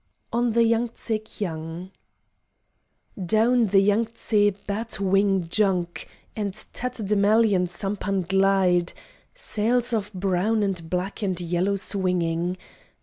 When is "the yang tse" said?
0.53-1.19, 3.67-4.49